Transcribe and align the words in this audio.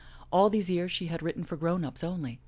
All 0.31 0.49
these 0.49 0.67
years 0.71 0.91
she 0.91 1.05
had 1.05 1.21
written 1.21 1.43
for 1.43 1.57
grown 1.57 1.85
ups 1.85 2.03
only. 2.03 2.39